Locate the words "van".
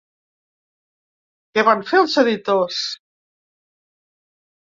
1.67-1.83